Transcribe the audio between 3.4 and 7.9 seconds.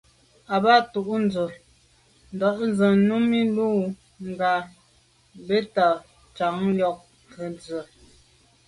lù ngə́ bɛ́tə́ càŋ ŋkɔ̀k tə̀tswə́.